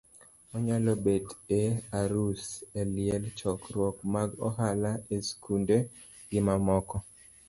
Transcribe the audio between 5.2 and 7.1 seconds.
skunde gimamoko.